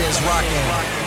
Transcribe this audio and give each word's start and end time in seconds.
is 0.00 0.22
rocking. 0.22 0.97